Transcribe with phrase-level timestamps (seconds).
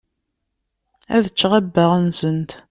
[1.15, 2.51] Ad ččeɣ abbaɣ-nsent.